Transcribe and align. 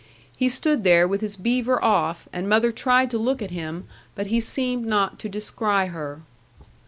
He 0.35 0.49
stood 0.49 0.83
there 0.83 1.07
with 1.07 1.21
his 1.21 1.35
beaver 1.35 1.79
off, 1.85 2.27
and 2.33 2.49
mother 2.49 2.71
tried 2.71 3.11
to 3.11 3.19
look 3.19 3.39
at 3.39 3.51
him, 3.51 3.85
but 4.15 4.25
he 4.25 4.39
seemed 4.39 4.87
not 4.87 5.19
to 5.19 5.29
descry 5.29 5.85
her. 5.89 6.21